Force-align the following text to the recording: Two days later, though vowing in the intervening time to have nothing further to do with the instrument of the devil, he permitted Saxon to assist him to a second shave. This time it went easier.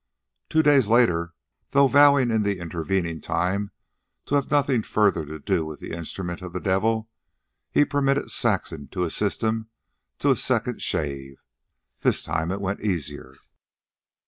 Two 0.49 0.63
days 0.63 0.87
later, 0.87 1.35
though 1.77 1.87
vowing 1.87 2.31
in 2.31 2.41
the 2.41 2.57
intervening 2.57 3.21
time 3.21 3.69
to 4.25 4.33
have 4.33 4.49
nothing 4.49 4.81
further 4.81 5.23
to 5.27 5.37
do 5.37 5.63
with 5.63 5.79
the 5.79 5.91
instrument 5.91 6.41
of 6.41 6.53
the 6.53 6.59
devil, 6.59 7.07
he 7.69 7.85
permitted 7.85 8.31
Saxon 8.31 8.87
to 8.87 9.03
assist 9.03 9.43
him 9.43 9.69
to 10.17 10.31
a 10.31 10.35
second 10.35 10.81
shave. 10.81 11.43
This 11.99 12.23
time 12.23 12.49
it 12.51 12.59
went 12.61 12.81
easier. 12.81 13.35